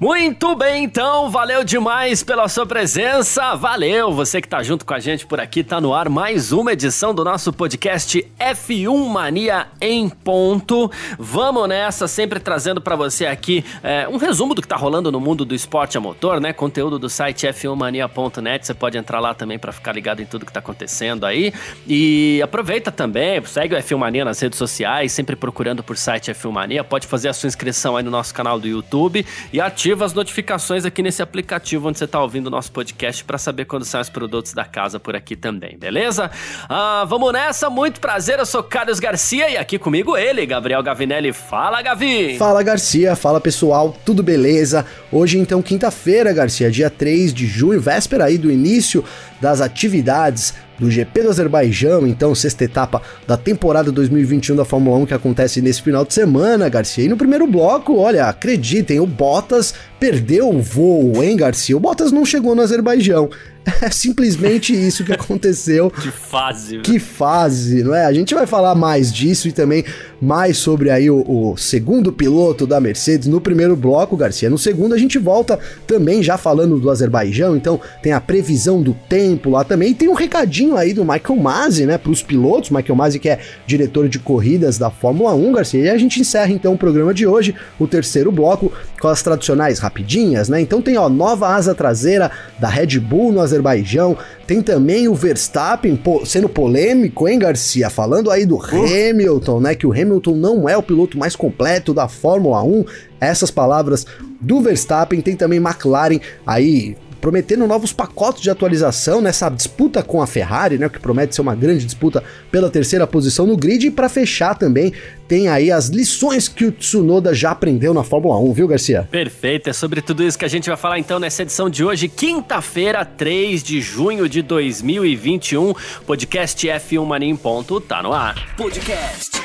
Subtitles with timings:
[0.00, 4.98] Muito bem, então, valeu demais pela sua presença, valeu você que tá junto com a
[4.98, 10.08] gente por aqui, tá no ar mais uma edição do nosso podcast F1 Mania em
[10.08, 10.90] ponto.
[11.16, 15.20] Vamos nessa, sempre trazendo para você aqui é, um resumo do que tá rolando no
[15.20, 16.52] mundo do esporte a motor, né?
[16.52, 20.52] Conteúdo do site f1mania.net, você pode entrar lá também para ficar ligado em tudo que
[20.52, 21.52] tá acontecendo aí.
[21.86, 26.50] E aproveita também, segue o F1 Mania nas redes sociais, sempre procurando por site F1
[26.50, 30.02] Mania, pode fazer a sua inscrição aí no nosso canal do YouTube e ativa ativa
[30.06, 33.84] as notificações aqui nesse aplicativo onde você está ouvindo o nosso podcast para saber quando
[33.84, 36.30] saem os produtos da casa por aqui também, beleza?
[36.66, 41.34] Ah, vamos nessa, muito prazer, eu sou Carlos Garcia e aqui comigo ele, Gabriel Gavinelli.
[41.34, 42.38] Fala, Gavi!
[42.38, 44.86] Fala, Garcia, fala pessoal, tudo beleza?
[45.12, 49.04] Hoje então, quinta-feira, Garcia, dia 3 de junho, véspera aí do início
[49.38, 55.06] das atividades do GP do Azerbaijão, então sexta etapa da temporada 2021 da Fórmula 1
[55.06, 57.04] que acontece nesse final de semana, Garcia.
[57.04, 61.76] E no primeiro bloco, olha, acreditem, o Bottas perdeu o voo, hein, Garcia?
[61.76, 63.30] O Bottas não chegou no Azerbaijão.
[63.80, 65.90] É simplesmente isso que aconteceu.
[66.00, 66.78] que fase.
[66.78, 68.04] Que fase, não é?
[68.04, 69.84] A gente vai falar mais disso e também
[70.20, 74.48] mais sobre aí o, o, segundo piloto da Mercedes no primeiro bloco, Garcia.
[74.48, 78.94] No segundo a gente volta também já falando do Azerbaijão, então tem a previsão do
[79.08, 79.90] tempo lá também.
[79.90, 82.70] E tem um recadinho aí do Michael Masi, né, para os pilotos.
[82.70, 85.84] Michael Masi que é diretor de corridas da Fórmula 1, Garcia.
[85.84, 89.78] E a gente encerra então o programa de hoje, o terceiro bloco, com as tradicionais
[89.84, 90.60] rapidinhas, né?
[90.60, 94.16] Então tem ó, nova asa traseira da Red Bull no Azerbaijão,
[94.46, 97.88] tem também o Verstappen sendo polêmico, hein, Garcia?
[97.88, 98.58] Falando aí do.
[98.60, 99.74] Hamilton, né?
[99.74, 102.84] Que o Hamilton não é o piloto mais completo da Fórmula 1.
[103.20, 104.06] Essas palavras
[104.40, 105.20] do Verstappen.
[105.20, 110.90] Tem também McLaren aí prometendo novos pacotes de atualização nessa disputa com a Ferrari, né,
[110.90, 113.86] que promete ser uma grande disputa pela terceira posição no grid.
[113.86, 114.92] E para fechar também,
[115.26, 119.08] tem aí as lições que o Tsunoda já aprendeu na Fórmula 1, viu, Garcia?
[119.10, 122.08] Perfeito, é sobre tudo isso que a gente vai falar então nessa edição de hoje,
[122.08, 125.72] quinta-feira, 3 de junho de 2021.
[126.06, 128.54] Podcast F1 Mania em ponto tá no ar.
[128.54, 129.40] Podcast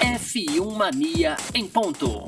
[0.00, 2.24] F1 Mania em ponto.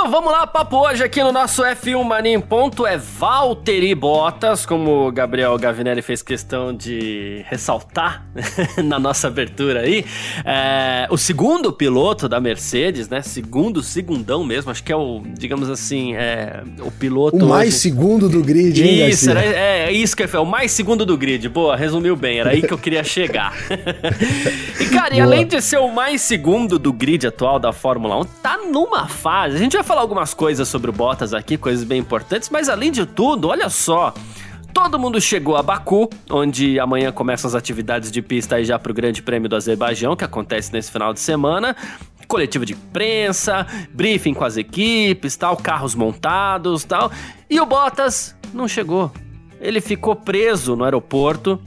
[0.00, 4.64] Então vamos lá, papo hoje aqui no nosso F1 Mania em ponto é Valtteri Bottas,
[4.64, 8.24] como o Gabriel Gavinelli fez questão de ressaltar
[8.82, 10.06] na nossa abertura aí.
[10.42, 13.20] É, o segundo piloto da Mercedes, né?
[13.20, 17.36] Segundo, segundão mesmo, acho que é o, digamos assim, é, o piloto.
[17.36, 17.78] O mais hoje...
[17.80, 21.14] segundo do grid, hein, Isso, era, é, é, isso que é o mais segundo do
[21.14, 21.46] grid.
[21.50, 23.54] Boa, resumiu bem, era aí que eu queria chegar.
[24.80, 28.24] e cara, e além de ser o mais segundo do grid atual da Fórmula 1,
[28.42, 29.56] tá numa fase.
[29.56, 32.92] A gente vai falar algumas coisas sobre o Bottas aqui, coisas bem importantes, mas além
[32.92, 34.14] de tudo, olha só.
[34.72, 38.92] Todo mundo chegou a Baku, onde amanhã começam as atividades de pista aí já para
[38.92, 41.74] o Grande Prêmio do Azerbaijão, que acontece nesse final de semana.
[42.28, 47.10] Coletiva de imprensa, briefing com as equipes, tal, carros montados, tal.
[47.50, 49.10] E o Bottas não chegou.
[49.60, 51.60] Ele ficou preso no aeroporto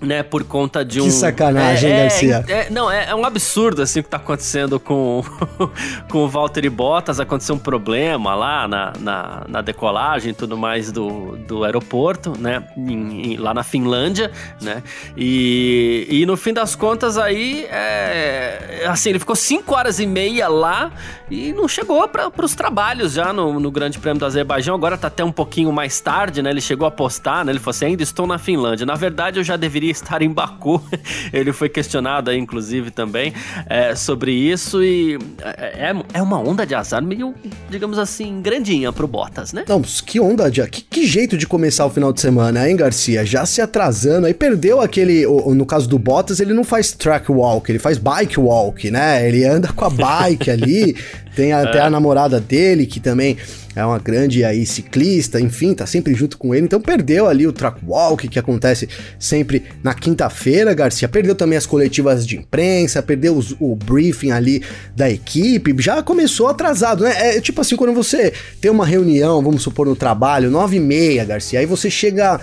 [0.00, 1.04] né, por conta de um...
[1.04, 2.44] Que sacanagem, é, Garcia.
[2.46, 5.24] É, é, não, é, é, um absurdo, assim, o que tá acontecendo com,
[6.10, 7.18] com o Valtteri Bottas.
[7.18, 12.64] Aconteceu um problema lá na, na, na decolagem e tudo mais do, do aeroporto, né,
[12.76, 14.30] em, em, lá na Finlândia,
[14.60, 14.82] né,
[15.16, 20.48] e, e no fim das contas aí, é, assim, ele ficou 5 horas e meia
[20.48, 20.92] lá
[21.30, 24.74] e não chegou para os trabalhos já no, no Grande Prêmio do Azerbaijão.
[24.74, 27.70] Agora tá até um pouquinho mais tarde, né, ele chegou a postar, né, ele falou
[27.70, 28.84] assim, ainda estou na Finlândia.
[28.84, 30.82] Na verdade, eu já deveria estar em Baku.
[31.32, 33.32] Ele foi questionado aí, inclusive, também
[33.68, 37.34] é, sobre isso e é, é, uma onda de azar meio,
[37.70, 39.64] digamos assim, grandinha pro Bottas, né?
[39.68, 40.66] Não, que onda de...
[40.68, 43.24] Que, que jeito de começar o final de semana, hein, Garcia?
[43.24, 45.26] Já se atrasando, aí perdeu aquele...
[45.26, 49.26] No caso do Bottas, ele não faz track walk, ele faz bike walk, né?
[49.26, 50.96] Ele anda com a bike ali,
[51.36, 51.82] tem até é.
[51.82, 53.36] a namorada dele, que também
[53.76, 56.64] é uma grande aí ciclista, enfim, tá sempre junto com ele.
[56.64, 58.88] Então perdeu ali o track walk que acontece
[59.18, 61.06] sempre na quinta-feira, Garcia.
[61.06, 64.62] Perdeu também as coletivas de imprensa, perdeu os, o briefing ali
[64.96, 65.76] da equipe.
[65.78, 67.36] Já começou atrasado, né?
[67.36, 71.22] É tipo assim, quando você tem uma reunião, vamos supor, no trabalho, nove e meia,
[71.22, 72.40] Garcia, aí você chega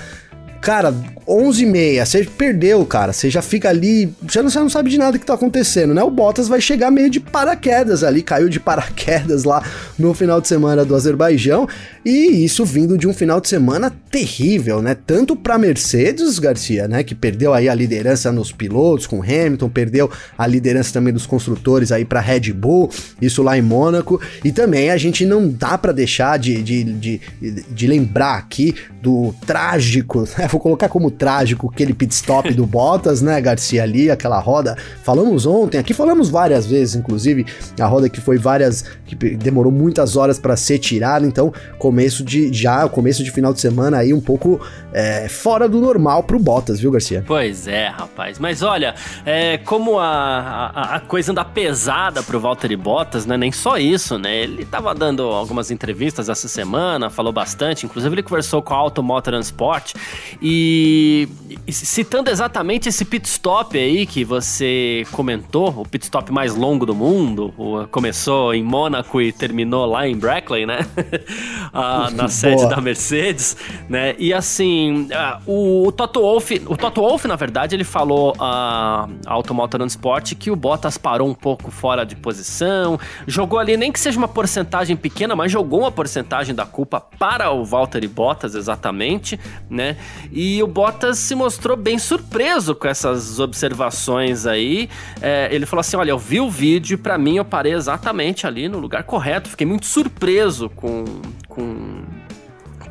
[0.64, 0.96] cara,
[1.28, 3.12] 11 e meia, você perdeu, cara.
[3.12, 6.02] Você já fica ali, você não, você não sabe de nada que tá acontecendo, né?
[6.02, 9.62] O Bottas vai chegar meio de paraquedas ali, caiu de paraquedas lá
[10.00, 11.68] no final de semana do Azerbaijão.
[12.06, 14.96] E isso vindo de um final de semana terrível, né?
[14.96, 20.12] Tanto para Mercedes, Garcia, né, que perdeu aí a liderança nos pilotos com Hamilton, perdeu
[20.38, 22.90] a liderança também dos construtores aí para Red Bull,
[23.22, 24.22] isso lá em Mônaco.
[24.44, 27.22] E também a gente não dá para deixar de, de, de,
[27.70, 30.48] de, lembrar aqui do trágico, né?
[30.54, 34.78] Vou colocar como trágico aquele pit stop do Bottas, né, Garcia ali, aquela roda.
[35.02, 37.44] Falamos ontem, aqui falamos várias vezes, inclusive,
[37.80, 42.54] a roda que foi várias que demorou muitas horas para ser tirada, então começo de
[42.54, 44.62] já, começo de final de semana aí um pouco
[44.94, 47.24] é, fora do normal pro Bottas, viu, Garcia?
[47.26, 48.38] Pois é, rapaz.
[48.38, 48.94] Mas olha,
[49.26, 53.36] é, como a, a, a, coisa anda pesada pro Valtteri Bottas, né?
[53.38, 54.44] Nem só isso, né?
[54.44, 59.34] Ele tava dando algumas entrevistas essa semana, falou bastante, inclusive ele conversou com a Automotor
[59.34, 59.96] Transport
[60.44, 61.30] e,
[61.70, 66.94] citando exatamente esse pit stop aí que você comentou, o pit stop mais longo do
[66.94, 67.54] mundo,
[67.92, 70.86] começou em Mônaco e terminou lá em Brackley, né?
[71.74, 73.56] ah, na sede da Mercedes,
[73.88, 74.16] né?
[74.20, 79.08] E assim, uh, o, o Toto Wolff, o Toto Wolff, na verdade, ele falou a
[79.08, 83.92] uh, Automotor Sport que o Bottas parou um pouco fora de posição, jogou ali, nem
[83.92, 88.56] que seja uma porcentagem pequena, mas jogou uma porcentagem da culpa para o Valtteri Bottas,
[88.56, 89.40] exatamente,
[89.70, 89.98] né?
[90.34, 94.90] E o Bottas se mostrou bem surpreso com essas observações aí.
[95.22, 98.48] É, ele falou assim: olha, eu vi o vídeo e pra mim eu parei exatamente
[98.48, 99.50] ali no lugar correto.
[99.50, 101.06] Fiquei muito surpreso com,
[101.48, 102.04] com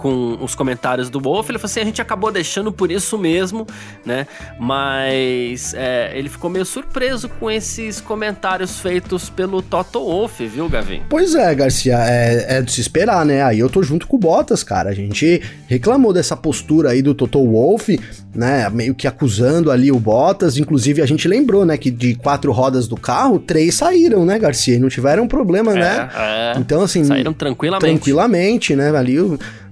[0.02, 3.64] com os comentários do Wolf, ele falou assim: a gente acabou deixando por isso mesmo,
[4.04, 4.26] né?
[4.58, 11.02] Mas é, ele ficou meio surpreso com esses comentários feitos pelo Toto Wolff, viu, Gavin?
[11.08, 13.44] Pois é, Garcia, é, é, de se esperar, né?
[13.44, 14.90] Aí eu tô junto com o Bottas, cara.
[14.90, 17.98] A gente reclamou dessa postura aí do Toto Wolff,
[18.34, 18.68] né?
[18.70, 20.58] Meio que acusando ali o Bottas.
[20.58, 24.74] Inclusive, a gente lembrou, né, que de quatro rodas do carro, três saíram, né, Garcia?
[24.74, 25.80] E não tiveram problema, né?
[25.80, 26.10] é, né?
[26.16, 26.58] É.
[26.58, 27.04] Então, assim.
[27.04, 27.86] Saíram tranquilamente.
[27.86, 28.90] Tranquilamente, né?
[28.96, 29.12] Ali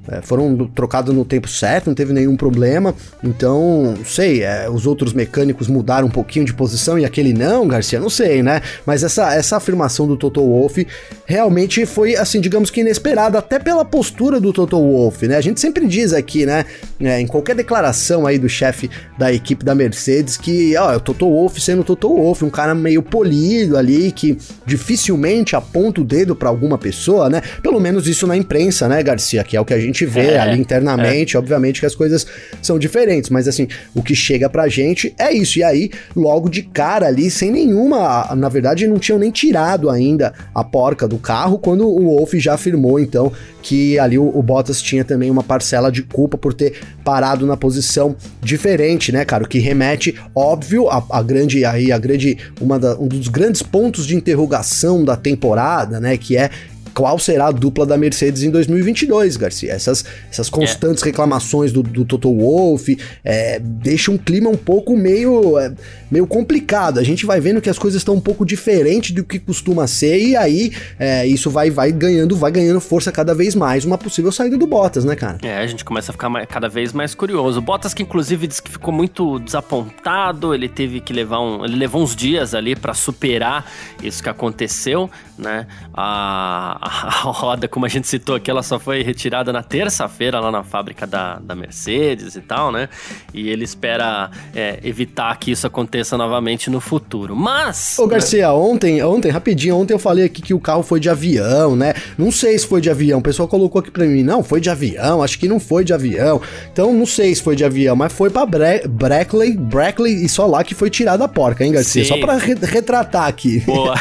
[0.08, 2.94] é, foram trocados no tempo certo, não teve nenhum problema.
[3.22, 8.00] Então, sei, é, os outros mecânicos mudaram um pouquinho de posição e aquele não, Garcia,
[8.00, 8.62] não sei, né?
[8.86, 10.86] Mas essa, essa afirmação do Toto Wolff
[11.26, 15.36] realmente foi, assim, digamos que inesperada, até pela postura do Toto Wolff, né?
[15.36, 16.64] A gente sempre diz aqui, né,
[16.98, 21.00] é, em qualquer declaração aí do chefe da equipe da Mercedes, que, ó, é o
[21.00, 26.04] Toto Wolff sendo o Toto Wolff, um cara meio polido ali, que dificilmente aponta o
[26.04, 27.42] dedo para alguma pessoa, né?
[27.62, 30.32] Pelo menos isso na imprensa, né, Garcia, que é o que a gente gente vê
[30.32, 31.38] é, ali internamente, é.
[31.38, 32.26] obviamente que as coisas
[32.62, 35.58] são diferentes, mas assim, o que chega pra gente é isso.
[35.58, 40.32] E aí, logo de cara ali, sem nenhuma, na verdade, não tinham nem tirado ainda
[40.54, 43.32] a porca do carro quando o Wolf já afirmou então
[43.62, 47.56] que ali o, o, Bottas tinha também uma parcela de culpa por ter parado na
[47.56, 49.44] posição diferente, né, cara?
[49.44, 53.62] O que remete, óbvio, a, a grande aí a grande uma da, um dos grandes
[53.62, 56.50] pontos de interrogação da temporada, né, que é
[56.94, 59.72] qual será a dupla da Mercedes em 2022, Garcia.
[59.72, 60.50] Essas, essas é.
[60.50, 61.06] constantes é.
[61.06, 65.72] reclamações do, do Toto Wolff é, deixam um clima um pouco meio, é,
[66.10, 66.98] meio complicado.
[66.98, 70.18] A gente vai vendo que as coisas estão um pouco diferentes do que costuma ser
[70.18, 73.84] e aí é, isso vai, vai ganhando, vai ganhando força cada vez mais.
[73.84, 75.38] Uma possível saída do Bottas, né, cara?
[75.42, 77.58] É, a gente começa a ficar mais, cada vez mais curioso.
[77.58, 81.76] O Bottas que inclusive disse que ficou muito desapontado, ele teve que levar um, ele
[81.76, 83.70] levou uns dias ali para superar
[84.02, 85.10] isso que aconteceu,
[85.40, 85.66] né?
[85.94, 90.50] A, a, roda, como a gente citou aqui, ela só foi retirada na terça-feira lá
[90.50, 92.88] na fábrica da, da Mercedes e tal, né?
[93.32, 97.34] E ele espera é, evitar que isso aconteça novamente no futuro.
[97.34, 97.98] Mas.
[97.98, 98.52] Ô, Garcia, né?
[98.52, 101.94] ontem, ontem, rapidinho, ontem eu falei aqui que o carro foi de avião, né?
[102.18, 103.20] Não sei se foi de avião.
[103.20, 105.92] O pessoal colocou aqui pra mim, não, foi de avião, acho que não foi de
[105.92, 106.40] avião.
[106.72, 110.46] Então, não sei se foi de avião, mas foi pra Bre Brackley, Brackley e só
[110.46, 112.04] lá que foi tirada a porca, hein, Garcia?
[112.04, 112.08] Sim.
[112.08, 113.60] Só pra re retratar aqui.
[113.60, 113.94] Boa.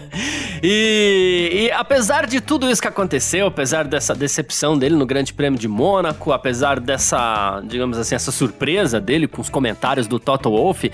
[0.62, 5.32] e, e apesar apesar de tudo isso que aconteceu, apesar dessa decepção dele no Grande
[5.32, 10.50] Prêmio de Mônaco, apesar dessa, digamos assim, essa surpresa dele com os comentários do Toto
[10.50, 10.90] Wolff,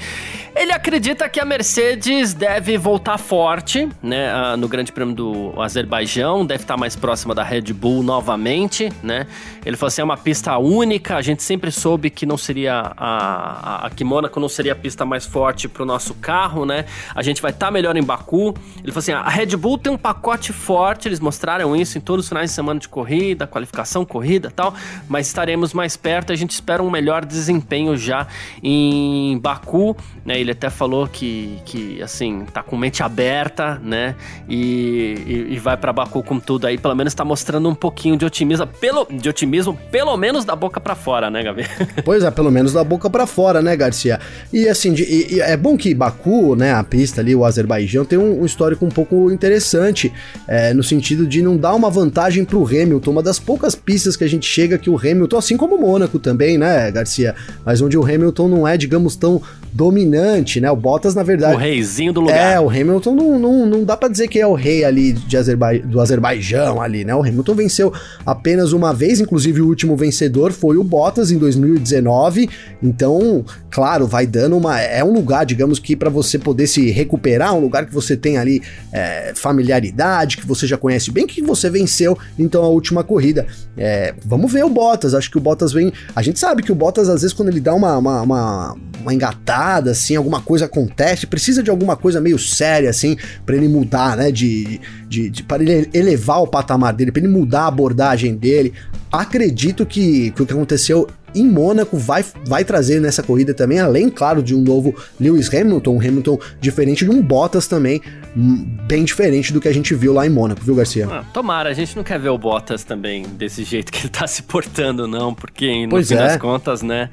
[0.58, 6.64] ele acredita que a Mercedes deve voltar forte, né, no Grande Prêmio do Azerbaijão, deve
[6.64, 9.26] estar mais próxima da Red Bull novamente, né?
[9.64, 13.86] Ele falou assim, é uma pista única, a gente sempre soube que não seria a,
[13.86, 16.84] a, que Mônaco não seria a pista mais forte para o nosso carro, né?
[17.14, 18.54] A gente vai estar tá melhor em Baku.
[18.82, 22.24] Ele falou assim, a Red Bull tem um pacote forte eles mostraram isso em todos
[22.24, 24.74] os finais de semana de corrida, qualificação, corrida tal,
[25.08, 26.32] mas estaremos mais perto.
[26.32, 28.26] A gente espera um melhor desempenho já
[28.62, 30.38] em Baku, né?
[30.40, 34.14] Ele até falou que, que assim, tá com mente aberta, né?
[34.48, 38.16] E, e, e vai para Baku com tudo aí, pelo menos tá mostrando um pouquinho
[38.16, 41.66] de otimismo, pelo, de otimismo, pelo menos da boca para fora, né, Gabi?
[42.04, 44.20] Pois é, pelo menos da boca para fora, né, Garcia?
[44.52, 48.18] E assim, de, e, é bom que Baku, né, a pista ali, o Azerbaijão, tem
[48.18, 50.12] um, um histórico um pouco interessante,
[50.46, 54.24] é, no sentido de não dar uma vantagem pro Hamilton, uma das poucas pistas que
[54.24, 57.34] a gente chega que o Hamilton, assim como o Mônaco também, né, Garcia?
[57.64, 59.42] Mas onde o Hamilton não é, digamos, tão
[59.78, 60.68] dominante, né?
[60.68, 61.54] O Bottas, na verdade.
[61.54, 62.54] O reizinho do lugar.
[62.54, 65.36] É, o Hamilton não, não, não dá para dizer que é o rei ali de
[65.36, 65.78] Azerba...
[65.78, 67.14] do Azerbaijão ali, né?
[67.14, 67.92] O Hamilton venceu
[68.26, 72.50] apenas uma vez, inclusive o último vencedor foi o Bottas em 2019.
[72.82, 74.80] Então, claro, vai dando uma.
[74.80, 78.36] É um lugar, digamos que para você poder se recuperar, um lugar que você tem
[78.36, 78.60] ali
[78.92, 83.46] é, familiaridade, que você já conhece bem, que você venceu então a última corrida.
[83.76, 85.14] É, vamos ver o Bottas.
[85.14, 85.92] Acho que o Bottas vem.
[86.16, 89.14] A gente sabe que o Bottas, às vezes, quando ele dá uma, uma, uma, uma
[89.14, 94.16] engatada, assim, alguma coisa acontece, precisa de alguma coisa meio séria, assim, para ele mudar,
[94.16, 94.32] né?
[94.32, 98.72] De, de, de para ele elevar o patamar dele, para ele mudar a abordagem dele.
[99.10, 104.08] Acredito que, que o que aconteceu em Mônaco vai, vai trazer nessa corrida também, além,
[104.08, 108.00] claro, de um novo Lewis Hamilton, um Hamilton diferente de um Bottas também,
[108.36, 111.06] hum, bem diferente do que a gente viu lá em Mônaco, viu, Garcia?
[111.10, 114.26] Ah, tomara, a gente não quer ver o Bottas também desse jeito que ele tá
[114.28, 116.18] se portando, não, porque no pois fim é.
[116.18, 117.10] das contas, né?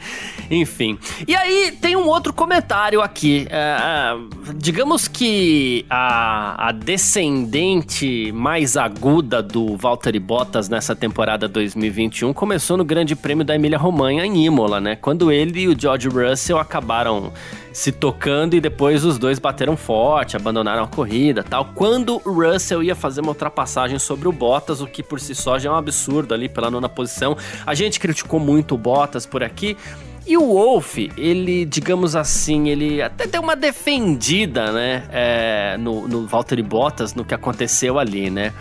[0.49, 0.97] Enfim.
[1.27, 3.47] E aí tem um outro comentário aqui.
[3.49, 4.15] É,
[4.55, 7.84] digamos que a, a descendente
[8.33, 14.25] mais aguda do Valtteri Bottas nessa temporada 2021 começou no Grande Prêmio da Emília Romana
[14.25, 14.95] em Imola, né?
[14.95, 17.31] Quando ele e o George Russell acabaram
[17.71, 21.65] se tocando e depois os dois bateram forte, abandonaram a corrida tal.
[21.75, 25.59] Quando o Russell ia fazer uma ultrapassagem sobre o Bottas, o que por si só
[25.59, 27.37] já é um absurdo ali pela nona posição.
[27.65, 29.77] A gente criticou muito o Bottas por aqui.
[30.27, 36.25] E o Wolf, ele, digamos assim, ele até deu uma defendida, né, é, no, no
[36.25, 38.51] Valtteri Bottas, no que aconteceu ali, né.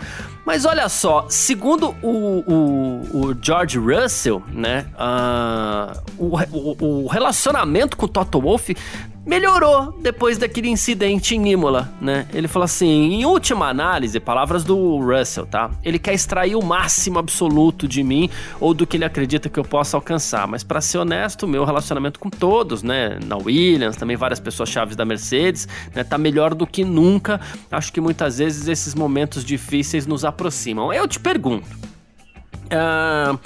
[0.45, 7.97] Mas olha só, segundo o, o, o George Russell, né, uh, o, o, o relacionamento
[7.97, 8.75] com o Toto Wolff
[9.25, 12.27] melhorou depois daquele incidente em Imola, né?
[12.33, 15.71] Ele falou assim, em última análise, palavras do Russell, tá?
[15.83, 18.29] Ele quer extrair o máximo absoluto de mim
[18.59, 22.19] ou do que ele acredita que eu possa alcançar, mas para ser honesto, meu relacionamento
[22.19, 26.67] com todos, né, na Williams, também várias pessoas chaves da Mercedes, né, tá melhor do
[26.67, 27.41] que nunca.
[27.71, 30.93] Acho que muitas vezes esses momentos difíceis nos aproximam.
[30.93, 31.67] Eu te pergunto,
[32.65, 33.39] uh,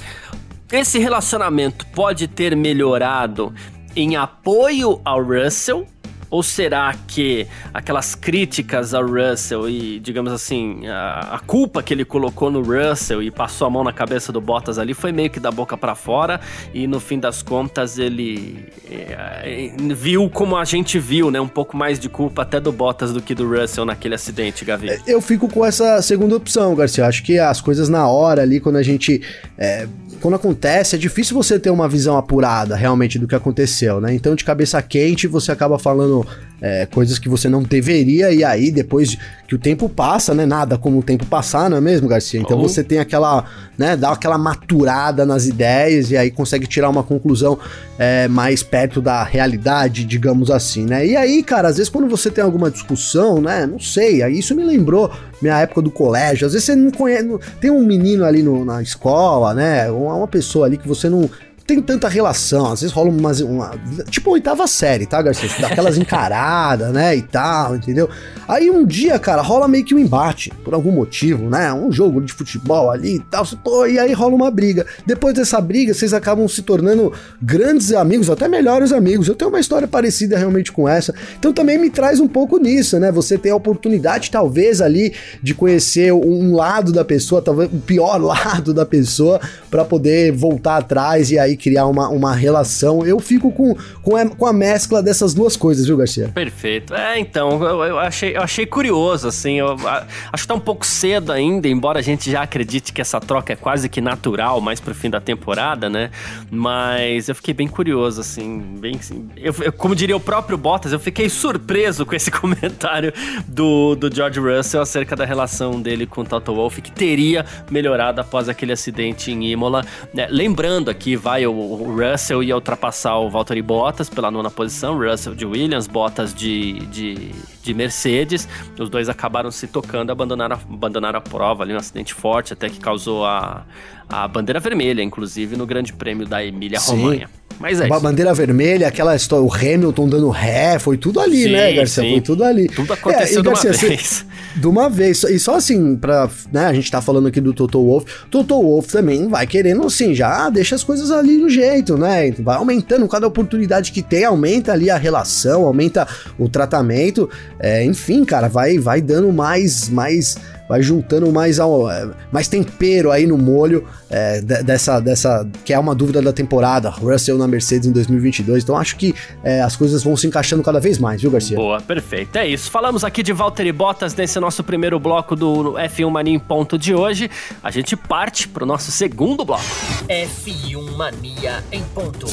[0.71, 3.53] esse relacionamento pode ter melhorado
[3.99, 5.85] em apoio ao Russell?
[6.31, 12.05] Ou será que aquelas críticas ao Russell e, digamos assim, a, a, culpa que ele
[12.05, 15.39] colocou no Russell e passou a mão na cabeça do Bottas ali foi meio que
[15.39, 16.39] da boca para fora
[16.71, 21.41] e no fim das contas ele é, viu como a gente viu, né?
[21.41, 25.01] Um pouco mais de culpa até do Bottas do que do Russell naquele acidente, Gavi.
[25.07, 27.07] Eu fico com essa segunda opção, Garcia.
[27.07, 29.19] Acho que as coisas na hora ali, quando a gente.
[29.57, 29.87] É
[30.19, 34.13] quando acontece, é difícil você ter uma visão apurada realmente do que aconteceu, né?
[34.13, 36.25] Então, de cabeça quente, você acaba falando
[36.61, 40.45] é, coisas que você não deveria, e aí depois que o tempo passa, né?
[40.45, 42.39] Nada como o tempo passar, não é mesmo, Garcia?
[42.39, 42.61] Então oh.
[42.61, 43.45] você tem aquela,
[43.77, 43.97] né?
[43.97, 47.57] Dá aquela maturada nas ideias e aí consegue tirar uma conclusão
[47.97, 51.05] é, mais perto da realidade, digamos assim, né?
[51.05, 53.65] E aí, cara, às vezes quando você tem alguma discussão, né?
[53.65, 55.11] Não sei, aí isso me lembrou
[55.41, 56.45] minha época do colégio.
[56.45, 57.27] Às vezes você não conhece.
[57.59, 59.89] Tem um menino ali no, na escola, né?
[59.89, 61.29] Uma pessoa ali que você não
[61.69, 63.73] tem tanta relação, às vezes rola umas, uma.
[64.09, 65.49] Tipo oitava série, tá, Garcia?
[65.59, 67.15] Daquelas encaradas, né?
[67.15, 68.09] E tal, entendeu?
[68.47, 71.71] Aí um dia, cara, rola meio que um embate, por algum motivo, né?
[71.71, 74.83] Um jogo de futebol ali e tal, pô, e aí rola uma briga.
[75.05, 79.27] Depois dessa briga, vocês acabam se tornando grandes amigos, até melhores amigos.
[79.27, 81.13] Eu tenho uma história parecida realmente com essa.
[81.37, 83.11] Então também me traz um pouco nisso, né?
[83.11, 88.17] Você tem a oportunidade, talvez, ali, de conhecer um lado da pessoa, talvez o pior
[88.19, 93.05] lado da pessoa, para poder voltar atrás e aí criar uma, uma relação.
[93.05, 96.29] Eu fico com, com, a, com a mescla dessas duas coisas, viu, Garcia?
[96.29, 96.93] Perfeito.
[96.95, 99.59] É, então, eu, eu achei, eu achei curioso, assim.
[99.59, 103.01] Eu, a, acho que tá um pouco cedo ainda, embora a gente já acredite que
[103.01, 106.09] essa troca é quase que natural, mais pro fim da temporada, né?
[106.49, 108.59] Mas eu fiquei bem curioso, assim.
[108.79, 113.13] Bem, assim, eu, eu, como diria o próprio Bottas, eu fiquei surpreso com esse comentário
[113.47, 118.21] do, do George Russell acerca da relação dele com o Toto Wolff, que teria melhorado
[118.21, 119.85] após aquele acidente em Imola.
[120.13, 120.27] Né?
[120.29, 125.45] Lembrando aqui, vai o Russell ia ultrapassar o Valtteri Bottas pela nona posição, Russell de
[125.45, 128.47] Williams, Bottas de, de, de Mercedes.
[128.79, 132.79] Os dois acabaram se tocando, abandonaram, abandonaram a prova ali, um acidente forte, até que
[132.79, 133.63] causou a,
[134.09, 137.29] a bandeira vermelha, inclusive, no Grande Prêmio da Emília-Romanha.
[137.59, 137.99] mas é isso.
[137.99, 142.03] Bandeira vermelha, aquela história, o Hamilton dando ré, foi tudo ali, sim, né, Garcia?
[142.03, 142.11] Sim.
[142.13, 142.67] Foi tudo ali.
[142.67, 144.25] Tudo aconteceu é, e, Garcia, de uma vez.
[144.55, 145.23] de uma vez.
[145.25, 148.91] E só assim, pra, né, a gente tá falando aqui do Toto Wolff, Toto Wolff
[148.91, 152.31] também vai querendo, assim, já deixa as coisas ali no jeito, né?
[152.39, 156.07] Vai aumentando cada oportunidade que tem, aumenta ali a relação, aumenta
[156.39, 160.35] o tratamento, é, enfim, cara, vai, vai dando mais, mais
[160.69, 165.79] vai juntando mais, ao, é, mais tempero aí no molho é, dessa, dessa, que é
[165.79, 168.63] uma dúvida da temporada, Russell na Mercedes em 2022.
[168.63, 171.57] Então acho que é, as coisas vão se encaixando cada vez mais, viu, Garcia?
[171.57, 172.37] Boa, perfeito.
[172.37, 172.69] É isso.
[172.69, 176.93] Falamos aqui de Valtteri Bottas nesse nosso primeiro bloco do F1 Mania em ponto de
[176.93, 177.31] hoje.
[177.63, 179.63] A gente parte para o nosso segundo bloco.
[180.07, 182.27] F1 Mania em ponto.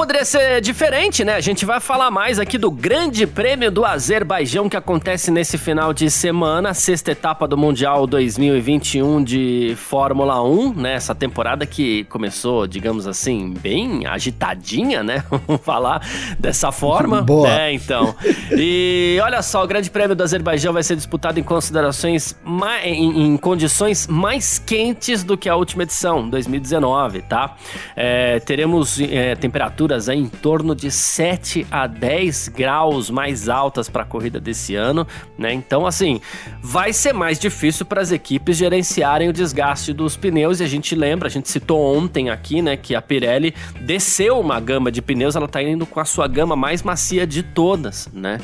[0.00, 1.34] Poderia ser diferente, né?
[1.34, 5.92] A gente vai falar mais aqui do Grande Prêmio do Azerbaijão que acontece nesse final
[5.92, 10.94] de semana, sexta etapa do Mundial 2021 de Fórmula 1, né?
[10.94, 15.22] Essa temporada que começou, digamos assim, bem agitadinha, né?
[15.30, 16.00] Vamos falar
[16.38, 17.20] dessa forma.
[17.22, 17.48] Boa.
[17.48, 18.14] É, então.
[18.52, 23.26] E olha só, o Grande Prêmio do Azerbaijão vai ser disputado em considerações mais, em,
[23.26, 27.54] em condições mais quentes do que a última edição, 2019, tá?
[27.94, 34.02] É, teremos é, temperaturas temperaturas em torno de 7 a 10 graus mais altas para
[34.02, 35.06] a corrida desse ano,
[35.38, 35.52] né?
[35.52, 36.20] Então, assim,
[36.62, 40.60] vai ser mais difícil para as equipes gerenciarem o desgaste dos pneus.
[40.60, 44.60] E a gente lembra, a gente citou ontem aqui, né, que a Pirelli desceu uma
[44.60, 48.38] gama de pneus, ela está indo com a sua gama mais macia de todas, né?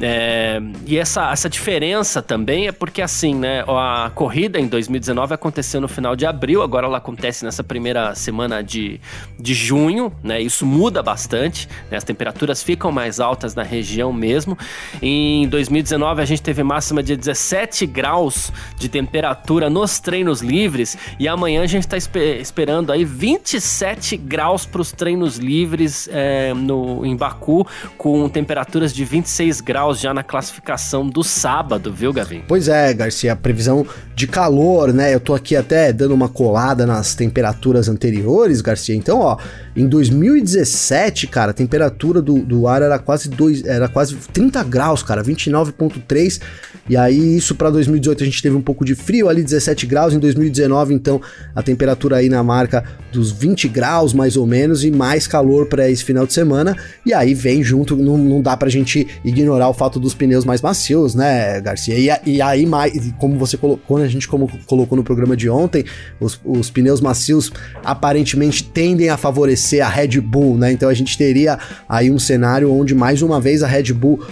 [0.00, 5.80] É, e essa, essa diferença também é porque, assim, né, a corrida em 2019 aconteceu
[5.80, 9.00] no final de abril, agora ela acontece nessa primeira semana de,
[9.38, 10.40] de junho, né?
[10.40, 14.58] Isso muda bastante, né, as temperaturas ficam mais altas na região mesmo.
[15.00, 21.26] Em 2019 a gente teve máxima de 17 graus de temperatura nos treinos livres e
[21.26, 27.04] amanhã a gente está esper esperando aí 27 graus para os treinos livres é, no,
[27.06, 32.42] em Baku, com temperaturas de 26 graus graus já na classificação do sábado, viu, Gavin?
[32.48, 35.14] Pois é, Garcia, a previsão de calor, né?
[35.14, 38.96] Eu tô aqui até dando uma colada nas temperaturas anteriores, Garcia.
[38.96, 39.36] Então, ó,
[39.76, 45.02] em 2017, cara, a temperatura do, do ar era quase, dois, era quase 30 graus,
[45.02, 46.40] cara, 29,3.
[46.88, 50.14] E aí, isso para 2018 a gente teve um pouco de frio ali, 17 graus.
[50.14, 51.20] Em 2019, então,
[51.54, 55.90] a temperatura aí na marca dos 20 graus, mais ou menos, e mais calor para
[55.90, 56.76] esse final de semana.
[57.04, 60.60] E aí vem junto, não, não dá pra gente ignorar o fato dos pneus mais
[60.60, 61.94] macios, né, Garcia?
[61.98, 65.48] E, e aí, mais, como você colocou, quando a gente como, colocou no programa de
[65.48, 65.84] ontem,
[66.20, 67.50] os, os pneus macios
[67.84, 70.72] aparentemente tendem a favorecer a Red Bull, né?
[70.72, 71.58] Então a gente teria
[71.88, 74.24] aí um cenário onde mais uma vez a Red Bull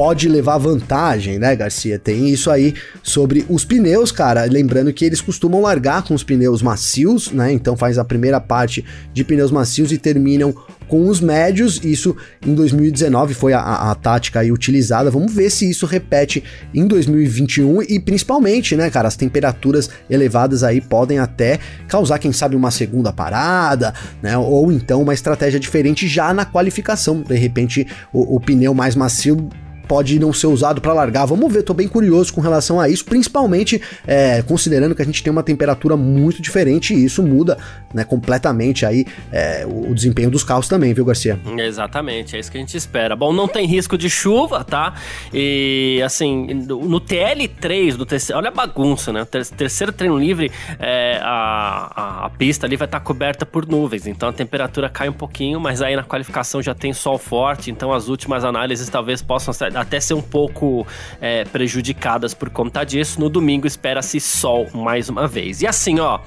[0.00, 1.98] pode levar vantagem, né, Garcia?
[1.98, 4.44] Tem isso aí sobre os pneus, cara.
[4.44, 7.52] Lembrando que eles costumam largar com os pneus macios, né?
[7.52, 8.82] Então faz a primeira parte
[9.12, 10.54] de pneus macios e terminam
[10.88, 11.80] com os médios.
[11.84, 15.10] Isso em 2019 foi a, a, a, tática aí utilizada.
[15.10, 16.42] Vamos ver se isso repete
[16.74, 22.56] em 2021 e principalmente, né, cara, as temperaturas elevadas aí podem até causar, quem sabe,
[22.56, 24.38] uma segunda parada, né?
[24.38, 27.20] Ou então uma estratégia diferente já na qualificação.
[27.20, 29.46] De repente, o, o pneu mais macio
[29.90, 31.26] pode não ser usado para largar.
[31.26, 35.20] Vamos ver, tô bem curioso com relação a isso, principalmente é, considerando que a gente
[35.20, 37.58] tem uma temperatura muito diferente e isso muda
[37.92, 41.40] né, completamente aí é, o, desempenho dos carros também, viu, Garcia?
[41.58, 43.16] Exatamente, é isso que a gente espera.
[43.16, 44.94] Bom, não tem risco de chuva, tá?
[45.34, 49.22] E assim, no TL3 do terceiro, olha a bagunça, né?
[49.22, 54.06] O terceiro treino livre, é, a, a, pista ali vai estar tá coberta por nuvens,
[54.06, 57.92] então a temperatura cai um pouquinho, mas aí na qualificação já tem sol forte, então
[57.92, 60.86] as últimas análises talvez possam até ser um pouco
[61.20, 63.20] é, prejudicadas por conta disso.
[63.20, 65.62] No domingo espera-se sol mais uma vez.
[65.62, 66.20] E assim, ó,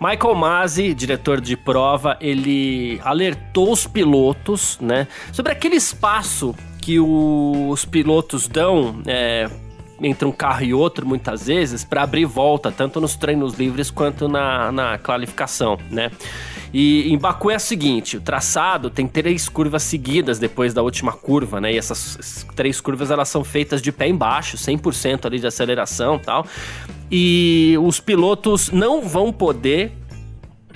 [0.00, 7.84] Michael Masi, diretor de prova, ele alertou os pilotos, né, sobre aquele espaço que os
[7.84, 9.48] pilotos dão é,
[10.02, 14.28] entre um carro e outro, muitas vezes, para abrir volta, tanto nos treinos livres quanto
[14.28, 16.10] na, na qualificação, né?
[16.72, 21.12] E em Baku é o seguinte: o traçado tem três curvas seguidas depois da última
[21.12, 21.72] curva, né?
[21.72, 26.46] E essas três curvas elas são feitas de pé embaixo, 100% ali de aceleração tal.
[27.10, 29.92] E os pilotos não vão poder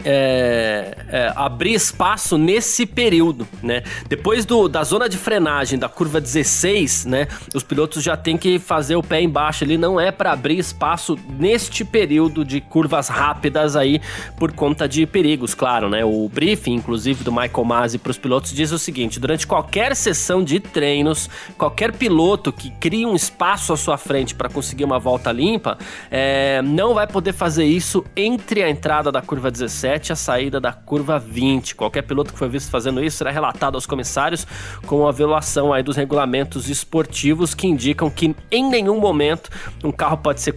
[0.05, 3.83] é, é, abrir espaço nesse período, né?
[4.09, 7.29] Depois do, da zona de frenagem da curva 16, né?
[7.55, 9.65] Os pilotos já têm que fazer o pé embaixo.
[9.65, 14.01] Ele não é para abrir espaço neste período de curvas rápidas aí
[14.37, 16.05] por conta de perigos, claro, né?
[16.05, 20.43] O briefing, inclusive do Michael Masi para os pilotos diz o seguinte: durante qualquer sessão
[20.43, 25.31] de treinos, qualquer piloto que crie um espaço à sua frente para conseguir uma volta
[25.31, 25.79] limpa,
[26.11, 30.73] é, não vai poder fazer isso entre a entrada da curva 17 a saída da
[30.73, 31.75] curva 20.
[31.75, 34.47] Qualquer piloto que foi visto fazendo isso será relatado aos comissários
[34.87, 39.51] com a violação aí dos regulamentos esportivos que indicam que em nenhum momento
[39.85, 40.53] um carro pode ser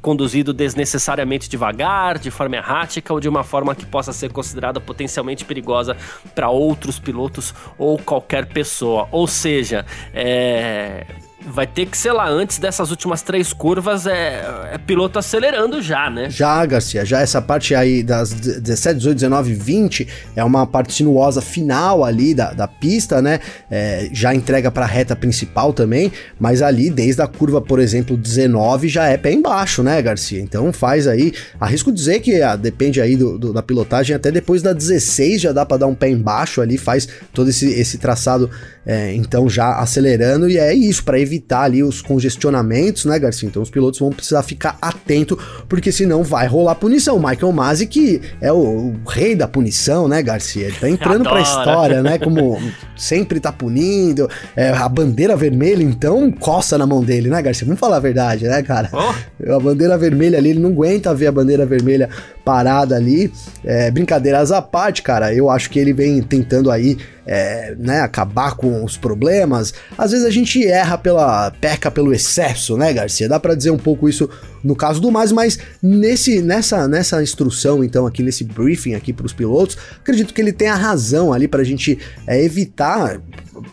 [0.00, 5.44] conduzido desnecessariamente devagar, de forma errática ou de uma forma que possa ser considerada potencialmente
[5.44, 5.96] perigosa
[6.34, 9.08] para outros pilotos ou qualquer pessoa.
[9.10, 14.78] Ou seja, é vai ter que, sei lá, antes dessas últimas três curvas, é, é,
[14.78, 16.30] piloto acelerando já, né?
[16.30, 21.40] Já, Garcia, já essa parte aí das 17, 18, 19, 20 é uma parte sinuosa
[21.40, 23.40] final ali da, da pista, né?
[23.70, 28.16] É, já entrega para a reta principal também, mas ali desde a curva, por exemplo,
[28.16, 30.40] 19 já é pé embaixo, né, Garcia?
[30.40, 34.62] Então faz aí, arrisco dizer que ah, depende aí do, do, da pilotagem, até depois
[34.62, 38.50] da 16 já dá para dar um pé embaixo ali, faz todo esse, esse traçado,
[38.86, 43.48] é, então já acelerando, e é isso, para evitar ali os congestionamentos, né, Garcia?
[43.48, 47.18] Então os pilotos vão precisar ficar atento, porque senão vai rolar punição.
[47.18, 50.66] Michael Masi, que é o, o, rei da punição, né, Garcia?
[50.66, 51.30] Ele tá entrando Adora.
[51.30, 52.18] pra história, né?
[52.18, 52.58] Como
[52.98, 54.28] sempre tá punindo.
[54.54, 57.66] É, a bandeira vermelha, então, coça na mão dele, né, Garcia?
[57.66, 58.90] Vamos falar a verdade, né, cara?
[58.92, 59.52] Oh.
[59.52, 62.08] A bandeira vermelha ali, ele não aguenta ver a bandeira vermelha
[62.44, 63.32] parada ali.
[63.64, 68.56] É, brincadeiras à parte, cara, eu acho que ele vem tentando aí é, né, acabar
[68.56, 69.74] com os problemas.
[69.96, 73.28] Às vezes a gente erra pela peca pelo excesso, né, Garcia?
[73.28, 74.28] Dá para dizer um pouco isso
[74.62, 79.26] no caso do mais, mas nesse nessa nessa instrução então aqui nesse briefing aqui para
[79.26, 83.20] os pilotos, acredito que ele tem a razão ali para a gente é, evitar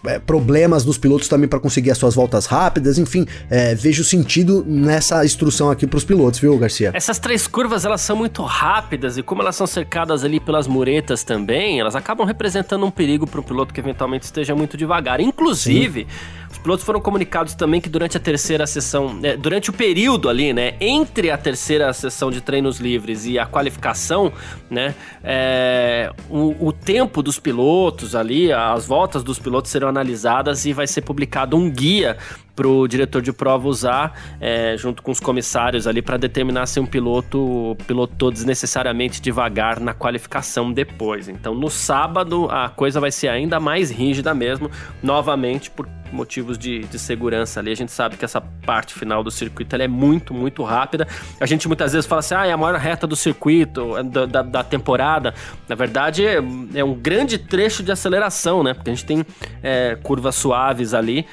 [0.06, 4.63] é, problemas dos pilotos também para conseguir as suas voltas rápidas, enfim, é, vejo sentido
[4.67, 6.91] nessa instrução aqui para os pilotos, viu, Garcia?
[6.93, 11.24] Essas três curvas elas são muito rápidas e como elas são cercadas ali pelas muretas
[11.24, 15.19] também, elas acabam representando um perigo para o piloto que eventualmente esteja muito devagar.
[15.19, 16.44] Inclusive, Sim.
[16.65, 20.51] Os pilotos foram comunicados também que durante a terceira sessão, é, durante o período ali,
[20.51, 24.34] né, entre a terceira sessão de treinos livres e a qualificação,
[24.67, 30.73] né, é, o, o tempo dos pilotos ali, as voltas dos pilotos serão analisadas e
[30.73, 32.17] vai ser publicado um guia
[32.56, 36.80] para o diretor de prova usar é, junto com os comissários ali para determinar se
[36.80, 41.28] um piloto pilotou desnecessariamente devagar na qualificação depois.
[41.28, 44.72] Então no sábado a coisa vai ser ainda mais rígida mesmo,
[45.04, 47.72] novamente por motivos de, de segurança ali.
[47.72, 51.08] A gente sabe que essa parte final do circuito é muito, muito rápida.
[51.39, 54.41] A gente muitas vezes fala assim, ah, é a maior reta do circuito, da, da,
[54.41, 55.34] da temporada.
[55.68, 56.38] Na verdade, é,
[56.74, 58.74] é, um grande trecho de aceleração, né?
[58.74, 59.26] Porque a gente tem
[59.62, 61.26] é, curvas suaves ali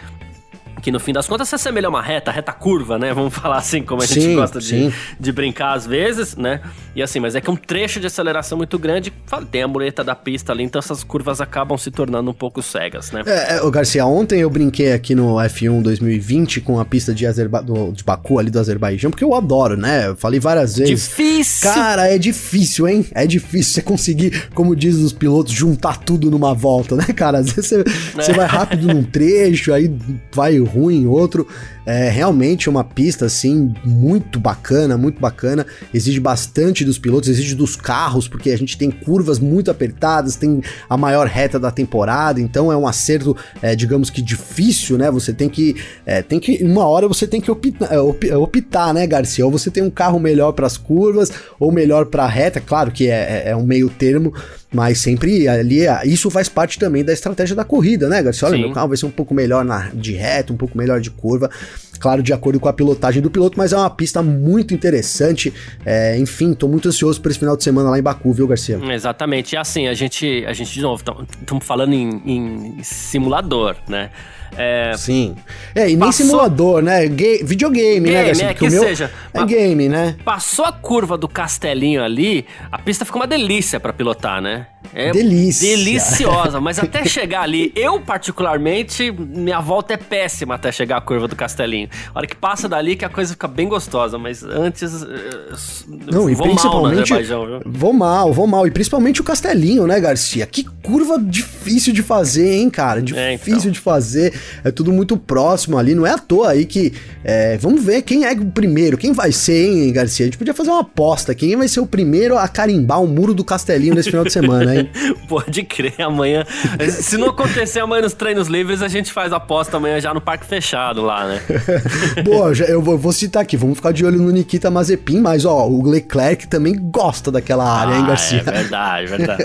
[0.83, 3.15] que no fim das contas se assemelha a uma reta, reta curva, né?
[3.15, 6.61] Vamos falar assim, como a sim, gente gosta de, de brincar às vezes, né?
[6.95, 9.13] E assim, mas é que é um trecho de aceleração muito grande,
[9.51, 13.13] tem a mureta da pista ali, então essas curvas acabam se tornando um pouco cegas,
[13.13, 13.23] né?
[13.25, 17.27] É, é, o Garcia, ontem eu brinquei aqui no F1 2020 com a pista de,
[17.27, 20.09] Azerba do, de Baku ali do Azerbaijão, porque eu adoro, né?
[20.09, 20.91] Eu falei várias vezes.
[20.91, 21.73] Difícil!
[21.73, 23.07] Cara, é difícil, hein?
[23.13, 27.39] É difícil você conseguir, como diz os pilotos, juntar tudo numa volta, né, cara?
[27.39, 28.23] Às vezes você, é.
[28.23, 29.93] você vai rápido num trecho, aí
[30.35, 31.47] vai ruim em outro.
[31.85, 35.67] É realmente uma pista assim muito bacana, muito bacana.
[35.93, 40.63] Exige bastante dos pilotos, exige dos carros, porque a gente tem curvas muito apertadas, tem
[40.89, 45.11] a maior reta da temporada, então é um acerto, é, digamos que difícil, né?
[45.11, 49.07] Você tem que, é, tem que, uma hora você tem que optar, é, optar né,
[49.07, 49.45] Garcia?
[49.45, 52.93] Ou você tem um carro melhor para as curvas, ou melhor para a reta, claro
[52.93, 54.33] que é, é, é um meio termo
[54.73, 58.49] mas sempre ali, isso faz parte também da estratégia da corrida, né, Garcia?
[58.49, 58.63] Olha, Sim.
[58.63, 61.51] meu carro vai ser um pouco melhor na, de reta, um pouco melhor de curva.
[61.99, 65.53] Claro, de acordo com a pilotagem do piloto, mas é uma pista muito interessante.
[65.87, 68.81] É, enfim, tô muito ansioso por esse final de semana lá em Baku, viu, Garcia?
[68.93, 69.53] Exatamente.
[69.53, 71.03] E assim, a gente, a gente de novo,
[71.41, 74.11] estamos falando em, em simulador, né?
[74.57, 74.93] É...
[74.97, 75.37] Sim.
[75.75, 76.27] É, e nem Passou...
[76.27, 77.09] simulador, né?
[77.09, 78.51] Ga videogame, né, game, né, Garcia?
[78.51, 79.11] É, que seja.
[79.33, 80.17] É game, né?
[80.25, 84.67] Passou a curva do castelinho ali, a pista ficou uma delícia para pilotar, né?
[84.95, 85.69] É Delícia.
[85.69, 91.27] deliciosa, mas até chegar ali, eu particularmente, minha volta é péssima até chegar a curva
[91.27, 91.89] do Castelinho.
[92.15, 96.29] A hora que passa dali que a coisa fica bem gostosa, mas antes eh, não,
[96.29, 100.47] e principalmente mal vou mal, vou mal, e principalmente o Castelinho, né, Garcia?
[100.47, 103.01] Que curva difícil de fazer, hein, cara?
[103.01, 103.71] Difícil é, então.
[103.71, 104.35] de fazer.
[104.65, 106.93] É tudo muito próximo ali, não é à toa aí que.
[107.25, 110.25] É, vamos ver quem é o primeiro, quem vai ser, hein, Garcia?
[110.25, 113.35] A gente podia fazer uma aposta, quem vai ser o primeiro a carimbar o muro
[113.35, 114.91] do castelinho nesse final de semana, hein?
[115.29, 116.45] Pode crer, amanhã.
[116.91, 120.21] Se não acontecer amanhã nos treinos livres, a gente faz a aposta amanhã já no
[120.21, 121.41] parque fechado lá, né?
[122.25, 125.67] Boa, eu vou, vou, citar aqui, vamos ficar de olho no Nikita Mazepin, mas ó,
[125.67, 128.43] o Leclerc também gosta daquela área, ah, hein, Garcia?
[128.47, 129.45] É verdade, verdade.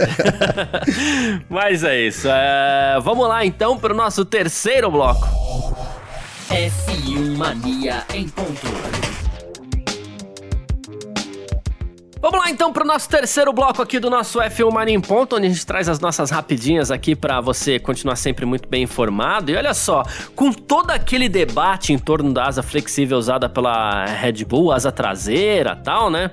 [1.50, 2.28] mas é isso.
[2.30, 3.00] É...
[3.04, 5.28] Vamos lá então para o nosso terceiro bloco.
[6.50, 9.07] F1 Mania em ponto.
[12.19, 15.36] Vamos lá então para o nosso terceiro bloco aqui do nosso F1 Mania em Ponto,
[15.36, 19.51] onde a gente traz as nossas rapidinhas aqui para você continuar sempre muito bem informado.
[19.51, 20.03] E olha só,
[20.36, 25.75] com todo aquele debate em torno da asa flexível usada pela Red Bull, asa traseira
[25.75, 26.32] tal, né?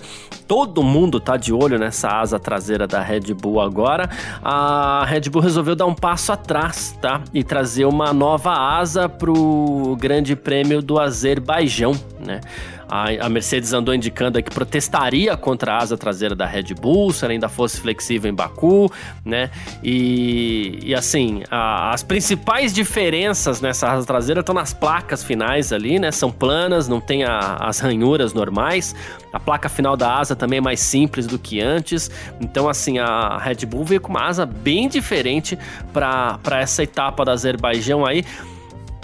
[0.49, 4.09] Todo mundo tá de olho nessa asa traseira da Red Bull agora.
[4.43, 7.23] A Red Bull resolveu dar um passo atrás, tá?
[7.33, 12.41] E trazer uma nova asa pro Grande Prêmio do Azerbaijão, né?
[12.89, 17.33] A, Mercedes andou indicando que protestaria contra a asa traseira da Red Bull, se ela
[17.33, 18.91] ainda fosse flexível em Baku,
[19.25, 19.51] né?
[19.83, 25.99] E, e assim, a, as principais diferenças nessa asa traseira estão nas placas finais ali,
[25.99, 26.11] né?
[26.11, 28.95] São planas, não tem a, as ranhuras normais.
[29.33, 32.11] A placa final da asa também é mais simples do que antes.
[32.41, 35.59] Então, assim, a Red Bull veio com uma asa bem diferente
[35.93, 38.25] para essa etapa da Azerbaijão aí.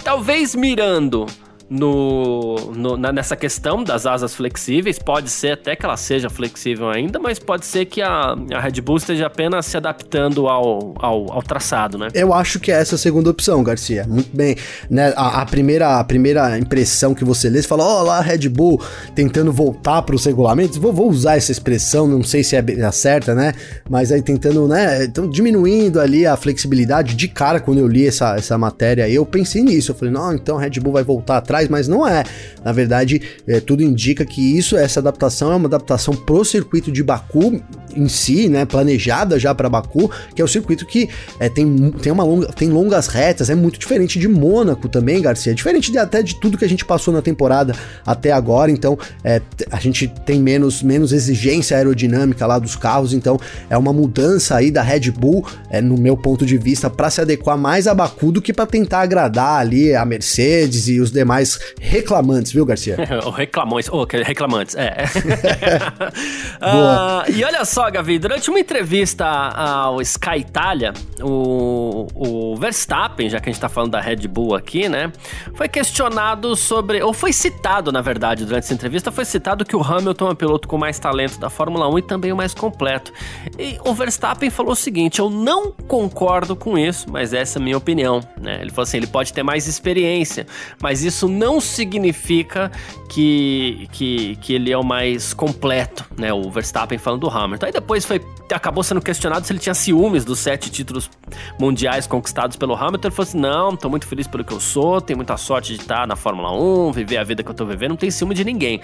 [0.02, 1.26] Talvez mirando
[1.70, 4.98] no, no na, nessa questão das asas flexíveis.
[4.98, 8.80] Pode ser até que ela seja flexível ainda, mas pode ser que a, a Red
[8.80, 12.08] Bull esteja apenas se adaptando ao, ao, ao, traçado, né?
[12.12, 14.04] Eu acho que é essa a segunda opção, Garcia.
[14.08, 14.56] Muito bem.
[14.90, 18.22] Né, a, a primeira, a primeira impressão que você lê, você fala, ó, lá a
[18.22, 18.82] Red Bull
[19.14, 20.76] tentando voltar para os regulamentos.
[20.76, 23.52] Vou, vou, usar essa expressão, não sei se é a certa, né?
[23.88, 25.04] Mas aí tentando, né?
[25.04, 27.14] Então, diminuindo ali a flexibilidade.
[27.14, 29.92] De cara, quando eu li essa, essa matéria, eu pensei nisso.
[29.92, 32.24] Eu falei, não, então a Red Bull vai voltar atrás mas não é.
[32.64, 37.02] Na verdade, é, tudo indica que isso, essa adaptação é uma adaptação pro circuito de
[37.02, 37.60] Baku
[37.94, 42.12] em si, né, planejada já para Baku, que é o circuito que é, tem, tem,
[42.12, 46.22] uma longa, tem longas retas, é muito diferente de Mônaco também, Garcia, diferente de, até
[46.22, 47.74] de tudo que a gente passou na temporada
[48.06, 53.38] até agora, então é, a gente tem menos, menos exigência aerodinâmica lá dos carros, então
[53.68, 57.20] é uma mudança aí da Red Bull, é, no meu ponto de vista, para se
[57.20, 61.49] adequar mais a Baku do que para tentar agradar ali a Mercedes e os demais
[61.80, 62.96] reclamantes, viu, Garcia?
[63.34, 65.04] Reclamões, oh, reclamantes, é.
[66.60, 73.40] uh, e olha só, Gavi, durante uma entrevista ao Sky Italia, o, o Verstappen, já
[73.40, 75.12] que a gente tá falando da Red Bull aqui, né,
[75.54, 79.82] foi questionado sobre, ou foi citado, na verdade, durante essa entrevista, foi citado que o
[79.82, 83.12] Hamilton é o piloto com mais talento da Fórmula 1 e também o mais completo.
[83.58, 87.62] E o Verstappen falou o seguinte, eu não concordo com isso, mas essa é a
[87.62, 88.58] minha opinião, né?
[88.60, 90.46] Ele falou assim, ele pode ter mais experiência,
[90.80, 92.70] mas isso não significa
[93.08, 96.32] que, que, que ele é o mais completo, né?
[96.32, 97.66] O Verstappen falando do Hamilton.
[97.66, 98.20] Aí depois foi,
[98.52, 101.10] acabou sendo questionado se ele tinha ciúmes dos sete títulos
[101.58, 103.08] mundiais conquistados pelo Hamilton.
[103.08, 105.80] Ele falou assim: não, tô muito feliz pelo que eu sou, tenho muita sorte de
[105.80, 108.44] estar na Fórmula 1, viver a vida que eu tô vivendo, não tem ciúme de
[108.44, 108.80] ninguém.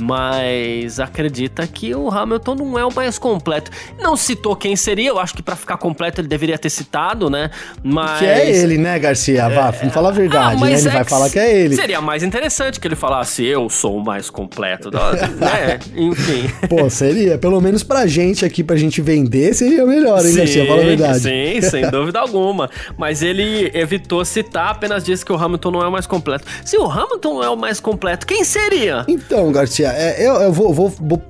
[0.00, 3.70] Mas acredita que o Hamilton não é o mais completo.
[3.98, 7.50] Não citou quem seria, eu acho que para ficar completo ele deveria ter citado, né?
[7.82, 8.20] Mas.
[8.20, 9.42] Que é ele, né, Garcia?
[9.42, 9.54] É...
[9.54, 10.72] Vá, vamos falar a verdade, ah, né?
[10.72, 11.76] Ele é vai falar que é ele.
[11.86, 14.90] Seria mais interessante que ele falasse, eu sou o mais completo.
[14.90, 15.78] né?
[15.94, 16.50] Enfim.
[16.68, 17.38] Pô, seria.
[17.38, 20.66] Pelo menos pra gente aqui, pra gente vender, seria melhor, hein, sim, Garcia?
[20.66, 21.20] Fala a verdade.
[21.20, 22.68] Sim, sem dúvida alguma.
[22.98, 26.44] Mas ele evitou citar, apenas disse que o Hamilton não é o mais completo.
[26.64, 29.04] Se o Hamilton não é o mais completo, quem seria?
[29.06, 31.22] Então, Garcia, é, eu, eu vou, vou, vou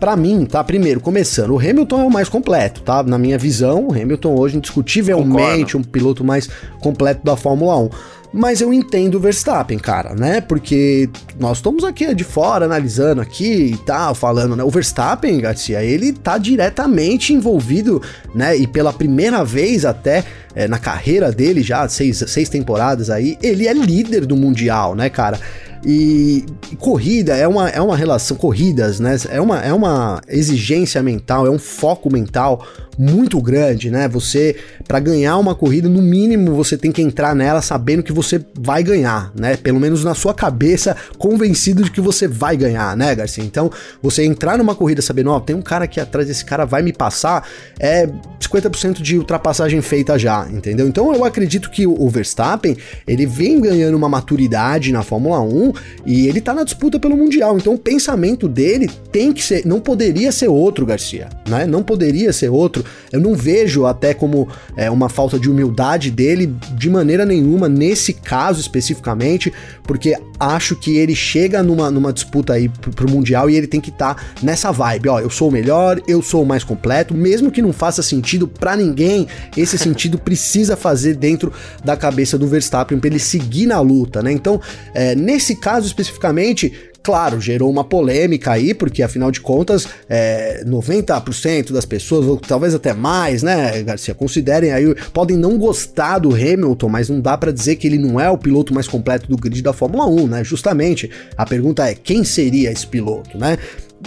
[0.00, 0.64] para mim, tá?
[0.64, 3.00] Primeiro, começando, o Hamilton é o mais completo, tá?
[3.04, 5.78] Na minha visão, o Hamilton hoje, indiscutivelmente, Concordo.
[5.78, 6.48] um piloto mais
[6.80, 7.90] completo da Fórmula 1.
[8.32, 10.40] Mas eu entendo o Verstappen, cara, né?
[10.40, 14.62] Porque nós estamos aqui de fora analisando aqui e tal, falando, né?
[14.62, 18.00] O Verstappen, Garcia, ele tá diretamente envolvido,
[18.32, 18.56] né?
[18.56, 23.66] E pela primeira vez até é, na carreira dele, já seis, seis temporadas aí, ele
[23.66, 25.38] é líder do Mundial, né, cara?
[25.84, 29.16] E, e, corrida é uma, é uma relação, corridas, né?
[29.30, 32.66] É uma, é uma exigência mental, é um foco mental
[32.98, 34.06] muito grande, né?
[34.08, 38.44] Você, para ganhar uma corrida, no mínimo você tem que entrar nela sabendo que você
[38.58, 39.56] vai ganhar, né?
[39.56, 43.42] Pelo menos na sua cabeça, convencido de que você vai ganhar, né, Garcia?
[43.42, 43.70] Então,
[44.02, 46.82] você entrar numa corrida sabendo, ó, oh, tem um cara aqui atrás, esse cara vai
[46.82, 48.06] me passar, é
[48.38, 50.86] 50% de ultrapassagem feita já, entendeu?
[50.86, 55.69] Então eu acredito que o Verstappen, ele vem ganhando uma maturidade na Fórmula 1
[56.06, 57.56] e ele tá na disputa pelo Mundial.
[57.56, 61.66] Então o pensamento dele tem que ser, não poderia ser outro, Garcia, né?
[61.66, 62.84] Não poderia ser outro.
[63.12, 68.12] Eu não vejo até como é, uma falta de humildade dele de maneira nenhuma nesse
[68.12, 69.52] caso especificamente,
[69.82, 73.80] porque acho que ele chega numa, numa disputa aí pro, pro Mundial e ele tem
[73.80, 77.12] que estar tá nessa vibe, ó, eu sou o melhor, eu sou o mais completo,
[77.14, 81.52] mesmo que não faça sentido para ninguém, esse sentido precisa fazer dentro
[81.84, 84.32] da cabeça do Verstappen para ele seguir na luta, né?
[84.32, 84.60] Então,
[84.94, 91.72] é, nesse caso especificamente, Claro, gerou uma polêmica aí, porque afinal de contas, é, 90%
[91.72, 96.88] das pessoas, ou talvez até mais, né, Garcia, considerem aí, podem não gostar do Hamilton,
[96.88, 99.62] mas não dá para dizer que ele não é o piloto mais completo do grid
[99.62, 100.44] da Fórmula 1, né?
[100.44, 103.56] Justamente, a pergunta é quem seria esse piloto, né?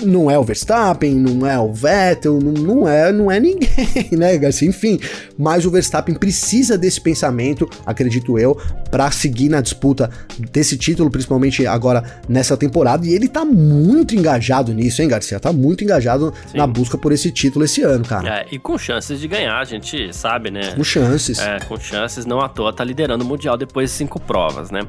[0.01, 4.37] Não é o Verstappen, não é o Vettel, não, não, é, não é ninguém, né,
[4.37, 4.67] Garcia?
[4.67, 4.99] Enfim,
[5.37, 10.09] mas o Verstappen precisa desse pensamento, acredito eu, para seguir na disputa
[10.51, 13.05] desse título, principalmente agora nessa temporada.
[13.05, 15.39] E ele tá muito engajado nisso, hein, Garcia?
[15.39, 16.57] Tá muito engajado Sim.
[16.57, 18.39] na busca por esse título esse ano, cara.
[18.39, 20.73] É, e com chances de ganhar, a gente sabe, né?
[20.75, 21.39] Com chances.
[21.39, 24.81] É, com chances, não à toa tá liderando o Mundial depois de cinco provas, né?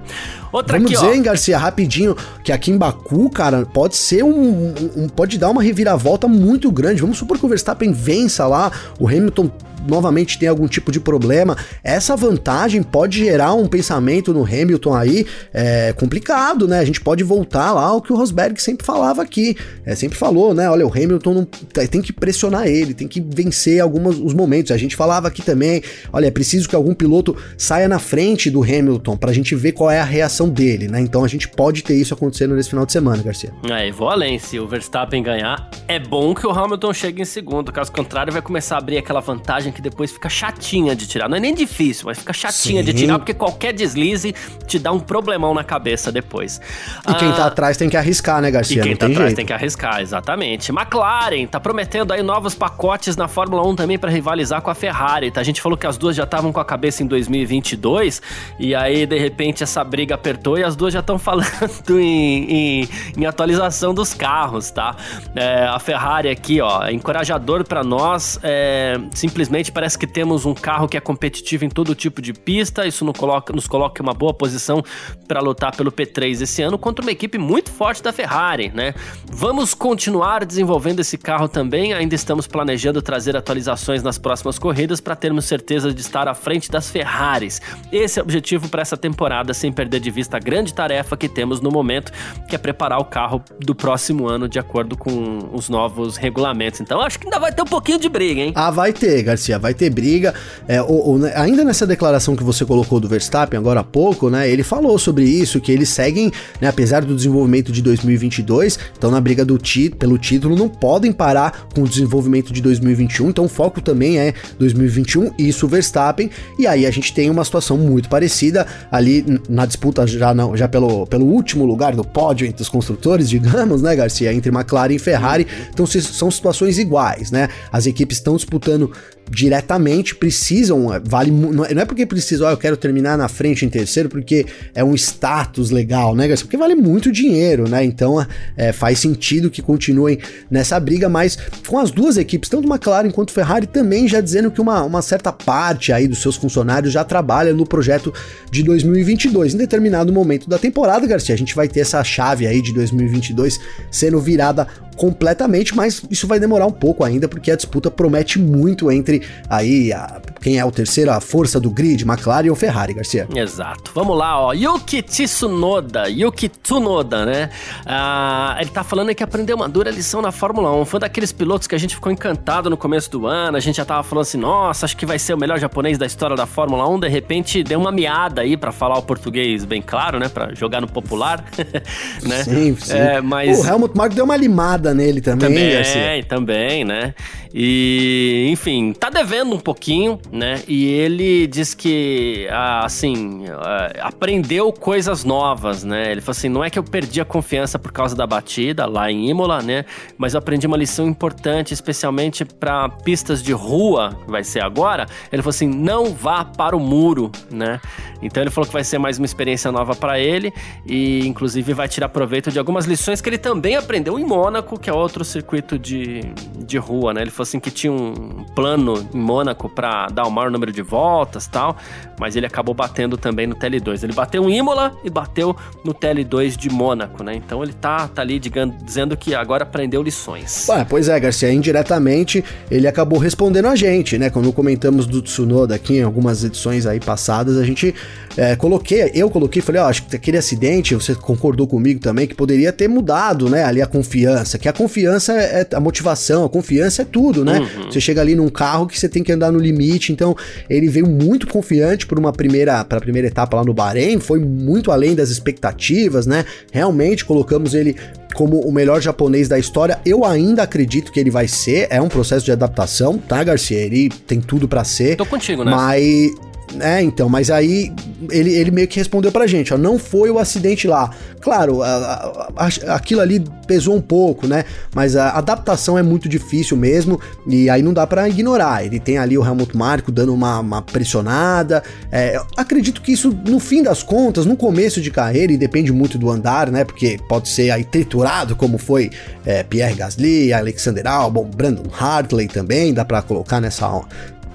[0.53, 1.15] Outra Vamos aqui, dizer, ó.
[1.15, 5.63] hein, Garcia, rapidinho, que aqui em Baku, cara, pode ser um, um pode dar uma
[5.63, 7.01] reviravolta muito grande.
[7.01, 9.51] Vamos supor que o Verstappen vença lá, o Hamilton
[9.87, 15.27] novamente tem algum tipo de problema, essa vantagem pode gerar um pensamento no Hamilton aí
[15.53, 16.79] é, complicado, né?
[16.79, 20.55] A gente pode voltar lá ao que o Rosberg sempre falava aqui, é, sempre falou,
[20.55, 20.69] né?
[20.69, 24.73] Olha, o Hamilton não, tem que pressionar ele, tem que vencer alguns os momentos.
[24.73, 28.63] A gente falava aqui também, olha, é preciso que algum piloto saia na frente do
[28.63, 31.01] Hamilton pra gente ver qual é a reação dele, né?
[31.01, 33.53] Então a gente pode ter isso acontecendo nesse final de semana, Garcia.
[33.71, 37.25] É, e vou além, se o Verstappen ganhar, é bom que o Hamilton chegue em
[37.25, 41.29] segundo, caso contrário vai começar a abrir aquela vantagem que depois fica chatinha de tirar.
[41.29, 42.87] Não é nem difícil, mas fica chatinha Sim.
[42.87, 44.35] de tirar, porque qualquer deslize
[44.67, 46.61] te dá um problemão na cabeça depois.
[47.07, 48.81] E ah, quem tá ah, atrás tem que arriscar, né, Garcia?
[48.81, 49.37] E quem Não tá atrás jeito.
[49.37, 50.71] tem que arriscar, exatamente.
[50.71, 55.31] McLaren tá prometendo aí novos pacotes na Fórmula 1 também para rivalizar com a Ferrari.
[55.31, 55.41] Tá?
[55.41, 58.23] A gente falou que as duas já estavam com a cabeça em 2022,
[58.59, 61.45] e aí de repente essa briga apertou e as duas já estão falando
[61.91, 64.97] em, em, em, atualização dos carros, tá?
[65.35, 70.55] É, a Ferrari aqui, ó, é encorajador para nós, é, simplesmente parece que temos um
[70.55, 74.05] carro que é competitivo em todo tipo de pista, isso nos coloca, nos coloca em
[74.05, 74.83] uma boa posição
[75.27, 78.95] para lutar pelo P3 esse ano contra uma equipe muito forte da Ferrari, né?
[79.31, 85.17] Vamos continuar desenvolvendo esse carro também, ainda estamos planejando trazer atualizações nas próximas corridas para
[85.17, 87.61] termos certeza de estar à frente das Ferraris.
[87.93, 91.29] Esse é o objetivo para essa temporada, sem perder de vista a grande tarefa que
[91.29, 92.13] temos no momento,
[92.49, 96.81] que é preparar o carro do próximo ano de acordo com os novos regulamentos.
[96.81, 98.53] Então acho que ainda vai ter um pouquinho de briga, hein?
[98.55, 100.35] Ah, vai ter, Garcia, vai ter briga.
[100.67, 104.49] É, né, ainda nessa declaração que você colocou do Verstappen agora há pouco, né?
[104.49, 109.21] Ele falou sobre isso, que eles seguem, né, apesar do desenvolvimento de 2022, então na
[109.21, 113.31] briga do ti, pelo título, não podem parar com o desenvolvimento de 2021.
[113.31, 116.31] Então o foco também é 2021, isso Verstappen.
[116.59, 120.69] E aí a gente tem uma situação muito parecida ali na disputa já, não, já
[120.69, 124.33] pelo, pelo último lugar do pódio entre os construtores, digamos, né, Garcia?
[124.33, 125.47] Entre McLaren e Ferrari.
[125.73, 127.49] Então são situações iguais, né?
[127.73, 128.91] As equipes estão disputando
[129.31, 134.09] diretamente precisam, vale não é porque precisam, oh, eu quero terminar na frente em terceiro
[134.09, 137.85] porque é um status legal, né, Porque vale muito dinheiro, né?
[137.85, 138.25] Então
[138.57, 140.19] é, faz sentido que continuem
[140.51, 144.61] nessa briga, mas com as duas equipes, tanto McLaren quanto Ferrari, também já dizendo que
[144.61, 148.13] uma, uma certa parte aí dos seus funcionários já trabalha no projeto
[148.51, 149.55] de 2022.
[149.55, 153.59] Em determinado momento da temporada, Garcia, a gente vai ter essa chave aí de 2022
[153.91, 158.91] sendo virada completamente, mas isso vai demorar um pouco ainda porque a disputa promete muito
[158.91, 162.95] entre entre aí a, quem é o terceiro, a força do grid, McLaren ou Ferrari,
[162.95, 163.27] Garcia.
[163.35, 163.91] Exato.
[163.95, 164.53] Vamos lá, ó.
[164.53, 167.51] Yuki Tsunoda, Yuki Tsunoda, né?
[167.87, 170.85] Ah, ele tá falando que aprendeu uma dura lição na Fórmula 1.
[170.85, 173.57] Foi daqueles pilotos que a gente ficou encantado no começo do ano.
[173.57, 176.07] A gente já tava falando assim, nossa, acho que vai ser o melhor japonês da
[176.07, 177.01] história da Fórmula 1.
[177.01, 180.29] De repente deu uma miada aí para falar o português bem claro, né?
[180.29, 181.45] Para jogar no popular,
[182.23, 182.45] né?
[182.45, 182.97] Sim, sim.
[182.97, 183.61] É, mas...
[183.61, 186.25] O Helmut Marko deu uma limada nele também, também, Garcia.
[186.29, 187.15] Também, né?
[187.57, 190.63] E, enfim, tá devendo um pouquinho, né?
[190.67, 196.11] E ele diz que, ah, assim, ah, aprendeu coisas novas, né?
[196.11, 199.11] Ele falou assim: não é que eu perdi a confiança por causa da batida lá
[199.11, 199.85] em Imola, né?
[200.17, 205.07] Mas eu aprendi uma lição importante, especialmente para pistas de rua, que vai ser agora.
[205.31, 207.81] Ele falou assim: não vá para o muro, né?
[208.23, 210.51] Então ele falou que vai ser mais uma experiência nova para ele
[210.87, 214.89] e, inclusive, vai tirar proveito de algumas lições que ele também aprendeu em Mônaco, que
[214.89, 216.23] é outro circuito de,
[216.65, 217.21] de rua, né?
[217.21, 220.83] Ele falou assim que tinha um plano em Mônaco para dar o maior número de
[220.83, 221.77] voltas tal,
[222.19, 224.03] mas ele acabou batendo também no TL2.
[224.03, 227.35] Ele bateu em Imola e bateu no TL2 de Mônaco, né?
[227.35, 230.69] Então ele tá, tá ali digando, dizendo que agora aprendeu lições.
[230.69, 234.31] Ué, pois é, Garcia, indiretamente ele acabou respondendo a gente, né?
[234.31, 237.95] Quando comentamos do Tsunoda aqui em algumas edições aí passadas, a gente
[238.37, 242.35] é, coloquei, eu coloquei, falei, ó, acho que aquele acidente, você concordou comigo também, que
[242.35, 247.03] poderia ter mudado, né, ali a confiança, que a confiança é a motivação, a confiança
[247.03, 247.61] é tudo, né?
[247.61, 247.91] Uhum.
[247.91, 250.37] Você chega ali num carro que você tem que andar no limite, então
[250.69, 254.39] ele veio muito confiante por uma primeira, para a primeira etapa lá no Bahrein, foi
[254.39, 256.45] muito além das expectativas, né?
[256.73, 257.97] Realmente colocamos ele
[258.35, 259.99] como o melhor japonês da história.
[260.05, 261.87] Eu ainda acredito que ele vai ser.
[261.89, 263.79] É um processo de adaptação, tá, Garcia?
[263.79, 265.17] Ele tem tudo para ser.
[265.17, 265.71] Tô contigo, né?
[265.71, 266.33] Mas
[266.81, 267.93] é, então, mas aí
[268.31, 271.11] ele, ele meio que respondeu pra gente, ó, não foi o acidente lá.
[271.41, 274.65] Claro, a, a, aquilo ali pesou um pouco, né?
[274.95, 278.85] Mas a adaptação é muito difícil mesmo, e aí não dá para ignorar.
[278.85, 281.83] Ele tem ali o Helmut Marko dando uma, uma pressionada.
[282.11, 286.19] É, acredito que isso, no fim das contas, no começo de carreira, e depende muito
[286.19, 286.85] do andar, né?
[286.85, 289.11] Porque pode ser aí triturado, como foi
[289.45, 294.01] é, Pierre Gasly, Alexander Albon, Brandon Hartley também, dá para colocar nessa,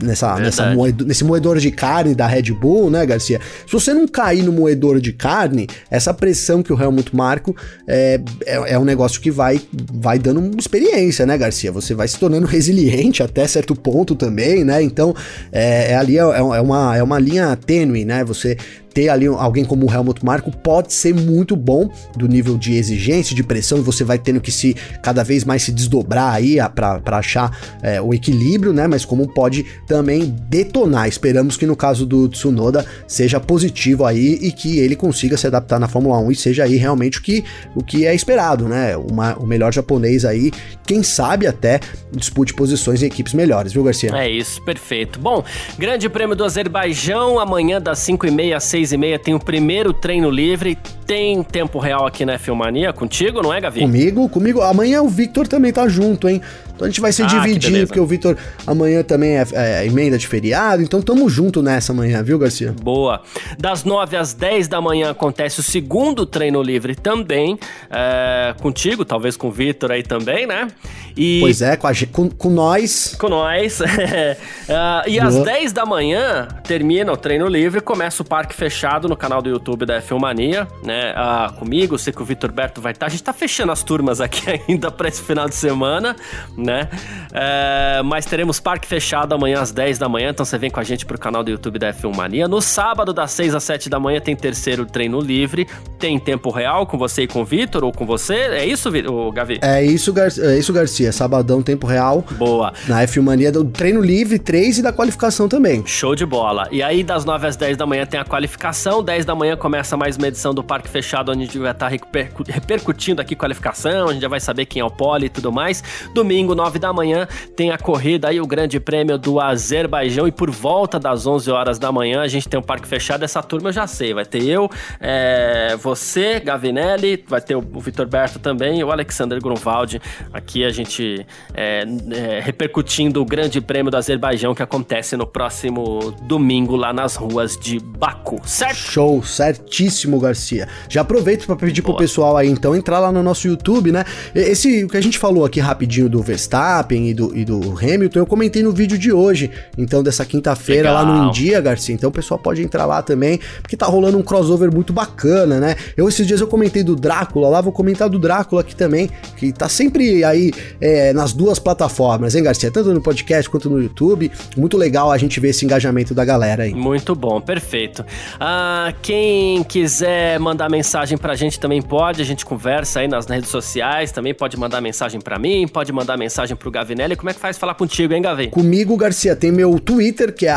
[0.02, 3.40] nessa, nessa moedo, nesse moedor de carne da Red Bull, né, Garcia?
[3.66, 7.56] Se você não cair no moedor de carne, essa pressão que o Helmut Marco
[7.88, 9.62] é, é, é, um negócio que vai,
[9.94, 11.72] vai dando experiência, né, Garcia?
[11.72, 14.82] Você vai se tornando resiliente até certo ponto também, né?
[14.82, 15.16] Então,
[15.52, 18.24] é, é ali é, é, uma, é uma linha tênue, né?
[18.24, 18.58] Você
[18.94, 23.36] ter ali alguém como o Helmut Marko pode ser muito bom do nível de exigência,
[23.36, 27.58] de pressão, você vai tendo que se cada vez mais se desdobrar aí para achar
[27.82, 28.88] é, o equilíbrio, né?
[28.88, 31.08] Mas como pode também detonar.
[31.08, 35.80] Esperamos que no caso do Tsunoda seja positivo aí e que ele consiga se adaptar
[35.80, 37.44] na Fórmula 1 e seja aí realmente o que,
[37.76, 38.98] o que é esperado, né?
[38.98, 40.52] Uma, o melhor japonês aí,
[40.86, 41.80] quem sabe até
[42.12, 44.12] dispute posições em equipes melhores, viu, Garcia?
[44.16, 45.20] É isso, perfeito.
[45.20, 45.44] Bom,
[45.78, 50.30] Grande Prêmio do Azerbaijão, amanhã das 5h30 às 6 e meia tem o primeiro treino
[50.30, 50.78] livre.
[51.06, 53.80] Tem tempo real aqui na Filmania contigo, não é, Gavi?
[53.82, 54.62] Comigo, comigo.
[54.62, 56.42] Amanhã o Victor também tá junto, hein?
[56.80, 60.18] Então a gente vai se ah, dividir, porque o Victor amanhã também é, é, emenda
[60.18, 62.74] de feriado, então tamo junto nessa manhã, viu, Garcia?
[62.82, 63.22] Boa.
[63.58, 67.60] Das 9 às 10 da manhã acontece o segundo treino livre também,
[67.90, 70.70] é, contigo, talvez com o Victor aí também, né?
[71.18, 71.42] E...
[71.42, 73.14] Pois é, com, a, com, com nós.
[73.20, 73.82] Com nós.
[73.82, 73.84] uh,
[75.06, 75.28] e Boa.
[75.28, 78.69] às 10 da manhã termina o treino livre, começa o parque fechado
[79.08, 81.14] no canal do YouTube da Filmania, né?
[81.14, 83.06] Uh, comigo, sei que o Vitor Berto vai estar.
[83.06, 86.16] A gente tá fechando as turmas aqui ainda para esse final de semana,
[86.58, 86.90] né?
[87.32, 90.84] É, mas teremos parque fechado amanhã às 10 da manhã, então você vem com a
[90.84, 92.48] gente pro canal do YouTube da F1 Mania.
[92.48, 95.68] No sábado, das 6 às 7 da manhã, tem terceiro treino livre.
[95.98, 98.34] Tem tempo real com você e com o Vitor, ou com você.
[98.34, 99.60] É isso, o Gavi?
[99.62, 101.12] É isso, Gar é isso, Garcia.
[101.12, 102.24] Sabadão, tempo real.
[102.32, 102.74] Boa.
[102.88, 105.86] Na F1 Mania, do treino livre 3 e da qualificação também.
[105.86, 106.68] Show de bola.
[106.72, 108.59] E aí, das 9 às 10 da manhã, tem a qualificação.
[108.60, 111.88] 10 da manhã começa mais uma edição do Parque Fechado, onde a gente vai estar
[111.88, 114.10] repercutindo aqui qualificação.
[114.10, 115.82] A gente já vai saber quem é o pole e tudo mais.
[116.14, 120.52] Domingo, 9 da manhã tem a corrida e o Grande Prêmio do Azerbaijão e por
[120.52, 123.24] volta das 11 horas da manhã a gente tem um parque fechado.
[123.24, 127.80] Essa turma eu já sei, vai ter eu, é, você, Gavinelli, vai ter o, o
[127.80, 130.02] Vitor Berto também e o Alexander Grunwald.
[130.34, 136.14] Aqui a gente é, é, repercutindo o Grande Prêmio do Azerbaijão que acontece no próximo
[136.24, 138.78] domingo lá nas ruas de Baku, certo?
[138.78, 140.68] Show, certíssimo, Garcia.
[140.90, 141.96] Já aproveito para pedir Boa.
[141.96, 144.04] pro pessoal aí então entrar lá no nosso YouTube, né?
[144.34, 148.20] Esse o que a gente falou aqui rapidinho do Verstappen e do, e do Hamilton,
[148.20, 151.94] eu comentei no vídeo de hoje, então dessa quinta-feira lá no India, Garcia.
[151.94, 155.76] Então o pessoal pode entrar lá também, porque tá rolando um crossover muito bacana, né?
[155.96, 159.54] Eu esses dias eu comentei do Drácula lá, vou comentar do Drácula aqui também, que
[159.54, 162.72] tá sempre aí é, nas duas plataformas, hein, Garcia?
[162.72, 164.32] Tanto no podcast quanto no YouTube.
[164.58, 166.74] Muito legal a gente ver esse engajamento da galera aí.
[166.74, 168.04] Muito bom, perfeito.
[168.40, 173.50] Ah, quem quiser mandar mensagem pra gente também pode, a gente conversa aí nas redes
[173.50, 177.16] sociais, também pode mandar mensagem pra mim, pode mandar mensagem pro Gavinelli.
[177.16, 178.48] Como é que faz falar contigo, hein, Gavi?
[178.48, 180.56] Comigo, Garcia, tem meu Twitter, que é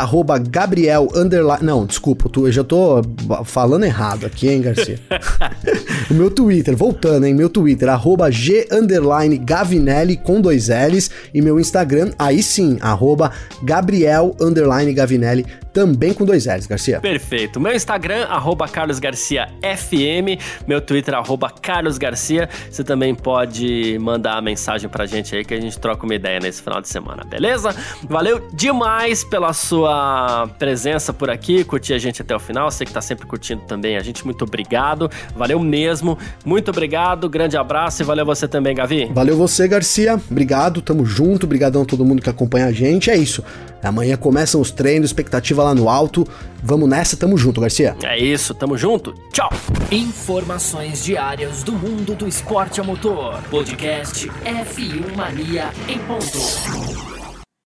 [0.49, 1.63] Gabriel underline...
[1.63, 3.01] Não, desculpa, eu já tô
[3.43, 4.99] falando errado aqui, hein, Garcia?
[6.09, 11.41] o meu Twitter, voltando, hein, meu Twitter, arroba G underline Gavinelli com dois L's e
[11.41, 13.31] meu Instagram, aí sim, arroba
[13.61, 16.99] Gabriel underline Gavinelli também com dois L's, Garcia.
[17.01, 17.59] Perfeito.
[17.59, 22.47] Meu Instagram, arroba carlosgarciafm, meu Twitter, arroba carlosgarcia.
[22.69, 26.61] Você também pode mandar mensagem pra gente aí que a gente troca uma ideia nesse
[26.61, 27.75] final de semana, beleza?
[28.07, 32.69] Valeu demais pela sua presença por aqui, curtir a gente até o final.
[32.69, 35.09] Você que tá sempre curtindo também a gente, muito obrigado.
[35.35, 36.17] Valeu mesmo.
[36.45, 39.09] Muito obrigado, grande abraço e valeu você também, Gavi.
[39.11, 40.21] Valeu você, Garcia.
[40.29, 41.45] Obrigado, tamo junto.
[41.45, 43.09] Obrigadão a todo mundo que acompanha a gente.
[43.09, 43.43] É isso.
[43.83, 46.27] Amanhã começam os treinos, expectativa lá no alto.
[46.63, 47.95] Vamos nessa, tamo junto, Garcia.
[48.03, 49.13] É isso, tamo junto.
[49.31, 49.49] Tchau.
[49.91, 53.41] Informações diárias do mundo do esporte a motor.
[53.49, 57.12] Podcast F1 Mania em ponto.